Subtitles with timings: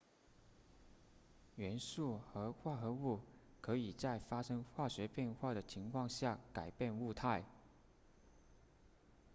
[1.57, 3.19] 元素和化合物
[3.61, 7.45] 可以在发生化学变化的情况下改变物态